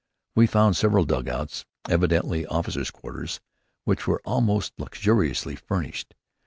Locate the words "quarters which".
2.89-4.07